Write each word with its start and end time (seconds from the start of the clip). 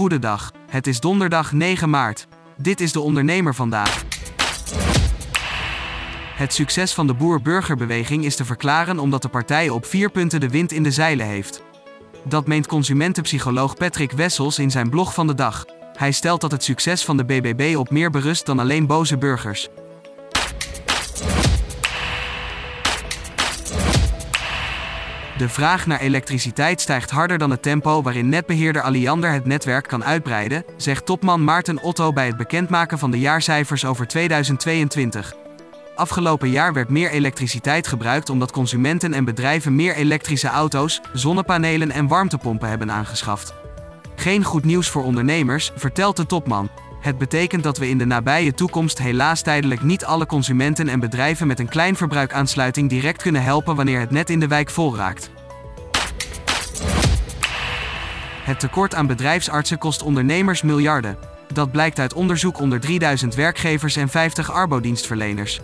Goedendag. 0.00 0.52
Het 0.70 0.86
is 0.86 1.00
donderdag 1.00 1.52
9 1.52 1.90
maart. 1.90 2.26
Dit 2.56 2.80
is 2.80 2.92
de 2.92 3.00
ondernemer 3.00 3.54
vandaag. 3.54 4.04
Het 6.34 6.52
succes 6.52 6.94
van 6.94 7.06
de 7.06 7.14
boer-burgerbeweging 7.14 8.24
is 8.24 8.36
te 8.36 8.44
verklaren 8.44 8.98
omdat 8.98 9.22
de 9.22 9.28
partij 9.28 9.68
op 9.68 9.84
vier 9.84 10.10
punten 10.10 10.40
de 10.40 10.48
wind 10.48 10.72
in 10.72 10.82
de 10.82 10.90
zeilen 10.90 11.26
heeft. 11.26 11.62
Dat 12.24 12.46
meent 12.46 12.66
consumentenpsycholoog 12.66 13.74
Patrick 13.74 14.12
Wessels 14.12 14.58
in 14.58 14.70
zijn 14.70 14.90
blog 14.90 15.14
van 15.14 15.26
de 15.26 15.34
dag. 15.34 15.64
Hij 15.92 16.12
stelt 16.12 16.40
dat 16.40 16.50
het 16.50 16.64
succes 16.64 17.04
van 17.04 17.16
de 17.16 17.24
BBB 17.24 17.76
op 17.76 17.90
meer 17.90 18.10
berust 18.10 18.46
dan 18.46 18.58
alleen 18.58 18.86
boze 18.86 19.18
burgers. 19.18 19.68
De 25.40 25.48
vraag 25.48 25.86
naar 25.86 26.00
elektriciteit 26.00 26.80
stijgt 26.80 27.10
harder 27.10 27.38
dan 27.38 27.50
het 27.50 27.62
tempo 27.62 28.02
waarin 28.02 28.28
netbeheerder 28.28 28.82
Alliander 28.82 29.32
het 29.32 29.44
netwerk 29.44 29.88
kan 29.88 30.04
uitbreiden, 30.04 30.64
zegt 30.76 31.06
topman 31.06 31.44
Maarten 31.44 31.82
Otto 31.82 32.12
bij 32.12 32.26
het 32.26 32.36
bekendmaken 32.36 32.98
van 32.98 33.10
de 33.10 33.18
jaarcijfers 33.18 33.84
over 33.84 34.06
2022. 34.06 35.34
Afgelopen 35.94 36.50
jaar 36.50 36.72
werd 36.72 36.88
meer 36.88 37.10
elektriciteit 37.10 37.86
gebruikt 37.86 38.30
omdat 38.30 38.52
consumenten 38.52 39.14
en 39.14 39.24
bedrijven 39.24 39.74
meer 39.74 39.94
elektrische 39.94 40.48
auto's, 40.48 41.00
zonnepanelen 41.12 41.90
en 41.90 42.08
warmtepompen 42.08 42.68
hebben 42.68 42.90
aangeschaft. 42.90 43.54
Geen 44.16 44.44
goed 44.44 44.64
nieuws 44.64 44.88
voor 44.88 45.04
ondernemers, 45.04 45.72
vertelt 45.76 46.16
de 46.16 46.26
topman. 46.26 46.70
Het 47.00 47.18
betekent 47.18 47.62
dat 47.62 47.78
we 47.78 47.88
in 47.88 47.98
de 47.98 48.04
nabije 48.04 48.54
toekomst 48.54 48.98
helaas 48.98 49.42
tijdelijk 49.42 49.82
niet 49.82 50.04
alle 50.04 50.26
consumenten 50.26 50.88
en 50.88 51.00
bedrijven 51.00 51.46
met 51.46 51.58
een 51.58 51.68
kleinverbruikaansluiting 51.68 52.88
direct 52.88 53.22
kunnen 53.22 53.42
helpen 53.42 53.76
wanneer 53.76 54.00
het 54.00 54.10
net 54.10 54.30
in 54.30 54.40
de 54.40 54.46
wijk 54.46 54.70
vol 54.70 54.96
raakt. 54.96 55.30
Het 58.42 58.60
tekort 58.60 58.94
aan 58.94 59.06
bedrijfsartsen 59.06 59.78
kost 59.78 60.02
ondernemers 60.02 60.62
miljarden. 60.62 61.18
Dat 61.52 61.70
blijkt 61.70 61.98
uit 61.98 62.14
onderzoek 62.14 62.60
onder 62.60 62.80
3000 62.80 63.34
werkgevers 63.34 63.96
en 63.96 64.08
50 64.08 64.52
arbodienstverleners. 64.52 65.60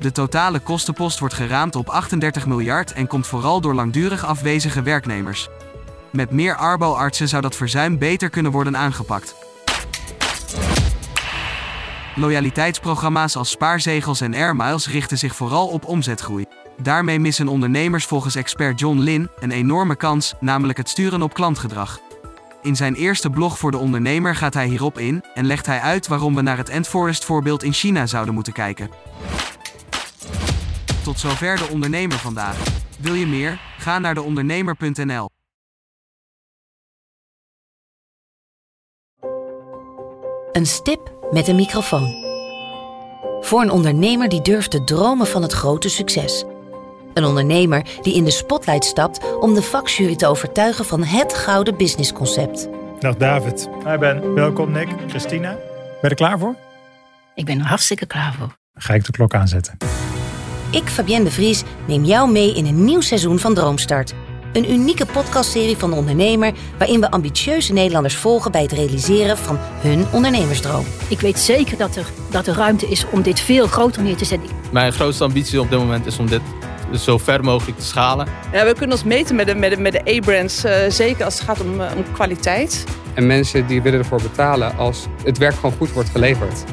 De 0.00 0.12
totale 0.12 0.58
kostenpost 0.58 1.18
wordt 1.18 1.34
geraamd 1.34 1.76
op 1.76 1.88
38 1.88 2.46
miljard 2.46 2.92
en 2.92 3.06
komt 3.06 3.26
vooral 3.26 3.60
door 3.60 3.74
langdurig 3.74 4.24
afwezige 4.24 4.82
werknemers. 4.82 5.48
Met 6.12 6.30
meer 6.30 6.56
arbo-artsen 6.56 7.28
zou 7.28 7.42
dat 7.42 7.56
verzuim 7.56 7.98
beter 7.98 8.30
kunnen 8.30 8.52
worden 8.52 8.76
aangepakt. 8.76 9.43
Loyaliteitsprogramma's 12.16 13.36
als 13.36 13.50
spaarzegels 13.50 14.20
en 14.20 14.34
airmiles 14.34 14.88
richten 14.88 15.18
zich 15.18 15.36
vooral 15.36 15.68
op 15.68 15.84
omzetgroei. 15.84 16.44
Daarmee 16.82 17.18
missen 17.18 17.48
ondernemers 17.48 18.04
volgens 18.04 18.34
expert 18.34 18.80
John 18.80 18.98
Lin 18.98 19.28
een 19.40 19.50
enorme 19.50 19.96
kans, 19.96 20.34
namelijk 20.40 20.78
het 20.78 20.88
sturen 20.88 21.22
op 21.22 21.34
klantgedrag. 21.34 22.00
In 22.62 22.76
zijn 22.76 22.94
eerste 22.94 23.30
blog 23.30 23.58
voor 23.58 23.70
de 23.70 23.76
ondernemer 23.76 24.34
gaat 24.36 24.54
hij 24.54 24.66
hierop 24.66 24.98
in 24.98 25.24
en 25.34 25.46
legt 25.46 25.66
hij 25.66 25.80
uit 25.80 26.06
waarom 26.06 26.34
we 26.34 26.42
naar 26.42 26.56
het 26.56 26.68
Endforest 26.68 27.24
voorbeeld 27.24 27.62
in 27.62 27.72
China 27.72 28.06
zouden 28.06 28.34
moeten 28.34 28.52
kijken. 28.52 28.90
Tot 31.02 31.18
zover 31.18 31.56
de 31.56 31.68
ondernemer 31.70 32.18
vandaag. 32.18 32.56
Wil 32.98 33.14
je 33.14 33.26
meer? 33.26 33.60
Ga 33.78 33.98
naar 33.98 34.14
deondernemer.nl. 34.14 35.28
Een 40.52 40.66
stip 40.66 41.23
met 41.34 41.48
een 41.48 41.56
microfoon. 41.56 42.14
Voor 43.40 43.62
een 43.62 43.70
ondernemer 43.70 44.28
die 44.28 44.42
durft 44.42 44.70
te 44.70 44.84
dromen 44.84 45.26
van 45.26 45.42
het 45.42 45.52
grote 45.52 45.88
succes. 45.88 46.44
Een 47.14 47.24
ondernemer 47.24 47.86
die 48.02 48.14
in 48.14 48.24
de 48.24 48.30
spotlight 48.30 48.84
stapt 48.84 49.38
om 49.40 49.54
de 49.54 49.62
vakjury 49.62 50.16
te 50.16 50.26
overtuigen 50.26 50.84
van 50.84 51.02
het 51.02 51.34
gouden 51.34 51.76
businessconcept. 51.76 52.68
Dag 52.98 53.16
David. 53.16 53.68
Hi 53.86 53.96
Ben. 53.98 54.34
Welkom 54.34 54.70
Nick. 54.70 54.88
Christina. 55.08 55.50
Ben 55.50 55.98
je 56.00 56.08
er 56.08 56.14
klaar 56.14 56.38
voor? 56.38 56.54
Ik 57.34 57.44
ben 57.44 57.58
er 57.58 57.66
hartstikke 57.66 58.06
klaar 58.06 58.34
voor. 58.34 58.56
Dan 58.72 58.82
ga 58.82 58.94
ik 58.94 59.04
de 59.04 59.12
klok 59.12 59.34
aanzetten. 59.34 59.76
Ik, 60.70 60.88
Fabienne 60.88 61.24
de 61.24 61.30
Vries, 61.30 61.62
neem 61.86 62.04
jou 62.04 62.30
mee 62.30 62.54
in 62.54 62.66
een 62.66 62.84
nieuw 62.84 63.00
seizoen 63.00 63.38
van 63.38 63.54
Droomstart. 63.54 64.14
Een 64.54 64.70
unieke 64.70 65.06
podcastserie 65.06 65.76
van 65.76 65.90
de 65.90 65.96
ondernemer 65.96 66.52
waarin 66.78 67.00
we 67.00 67.10
ambitieuze 67.10 67.72
Nederlanders 67.72 68.16
volgen 68.16 68.52
bij 68.52 68.62
het 68.62 68.72
realiseren 68.72 69.36
van 69.36 69.58
hun 69.60 70.06
ondernemersdroom. 70.12 70.84
Ik 71.08 71.20
weet 71.20 71.38
zeker 71.38 71.76
dat 71.76 71.96
er, 71.96 72.06
dat 72.30 72.46
er 72.46 72.54
ruimte 72.54 72.86
is 72.86 73.04
om 73.10 73.22
dit 73.22 73.40
veel 73.40 73.66
groter 73.66 74.02
neer 74.02 74.16
te 74.16 74.24
zetten. 74.24 74.48
Mijn 74.72 74.92
grootste 74.92 75.24
ambitie 75.24 75.60
op 75.60 75.70
dit 75.70 75.78
moment 75.78 76.06
is 76.06 76.18
om 76.18 76.26
dit 76.26 76.40
zo 76.98 77.18
ver 77.18 77.44
mogelijk 77.44 77.78
te 77.78 77.84
schalen. 77.84 78.26
Ja, 78.52 78.64
we 78.64 78.72
kunnen 78.72 78.96
ons 78.96 79.04
meten 79.04 79.36
met 79.36 79.46
de, 79.46 79.54
met 79.54 79.70
de, 79.70 79.80
met 79.80 79.92
de 79.92 80.16
A-brands, 80.16 80.64
uh, 80.64 80.72
zeker 80.88 81.24
als 81.24 81.34
het 81.34 81.42
gaat 81.42 81.60
om, 81.60 81.80
uh, 81.80 81.90
om 81.96 82.12
kwaliteit. 82.12 82.84
En 83.14 83.26
mensen 83.26 83.66
die 83.66 83.82
willen 83.82 83.98
ervoor 83.98 84.22
betalen 84.22 84.76
als 84.76 85.06
het 85.24 85.38
werk 85.38 85.54
gewoon 85.54 85.74
goed 85.76 85.92
wordt 85.92 86.08
geleverd. 86.08 86.64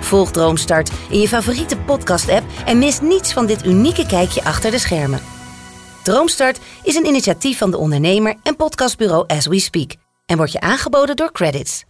Volg 0.00 0.30
Droomstart 0.30 0.90
in 1.10 1.20
je 1.20 1.28
favoriete 1.28 1.76
podcast-app 1.76 2.44
en 2.66 2.78
mis 2.78 3.00
niets 3.00 3.32
van 3.32 3.46
dit 3.46 3.66
unieke 3.66 4.06
kijkje 4.06 4.44
achter 4.44 4.70
de 4.70 4.78
schermen. 4.78 5.20
Droomstart 6.02 6.58
is 6.82 6.94
een 6.94 7.06
initiatief 7.06 7.58
van 7.58 7.70
de 7.70 7.76
ondernemer 7.76 8.34
en 8.42 8.56
podcastbureau 8.56 9.24
As 9.26 9.46
We 9.46 9.58
Speak 9.58 9.94
en 10.26 10.36
wordt 10.36 10.52
je 10.52 10.60
aangeboden 10.60 11.16
door 11.16 11.32
Credits. 11.32 11.84